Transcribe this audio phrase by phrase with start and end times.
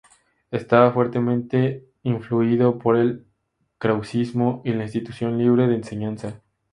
[0.49, 3.27] Estaba fuertemente influido por el
[3.77, 6.41] krausismo y la Institución Libre de Enseñanza.